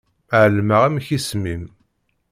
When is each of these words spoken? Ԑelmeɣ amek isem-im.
Ԑelmeɣ 0.41 0.81
amek 0.87 1.07
isem-im. 1.17 1.63